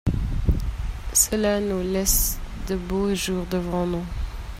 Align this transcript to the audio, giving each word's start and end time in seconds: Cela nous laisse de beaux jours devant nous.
Cela 1.13 1.59
nous 1.59 1.83
laisse 1.83 2.39
de 2.67 2.75
beaux 2.75 3.13
jours 3.13 3.45
devant 3.51 3.85
nous. 3.85 4.05